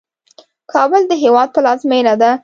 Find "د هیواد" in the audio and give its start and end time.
1.07-1.49